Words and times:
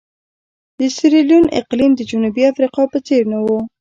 د 0.79 0.81
سیریلیون 0.95 1.45
اقلیم 1.59 1.91
د 1.95 2.01
جنوبي 2.09 2.43
افریقا 2.51 2.83
په 2.91 2.99
څېر 3.07 3.23
نه 3.33 3.39
وو. 3.45 3.59